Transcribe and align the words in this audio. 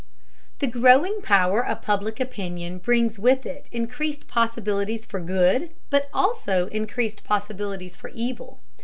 The 0.57 0.65
growing 0.65 1.21
power 1.21 1.63
of 1.63 1.83
Public 1.83 2.19
Opinion 2.19 2.79
brings 2.79 3.19
with 3.19 3.45
it 3.45 3.69
increased 3.71 4.27
possibilities 4.27 5.05
for 5.05 5.19
good, 5.19 5.69
but 5.91 6.09
also 6.11 6.65
increased 6.69 7.23
possibilities 7.23 7.95
for 7.95 8.09
evil. 8.15 8.59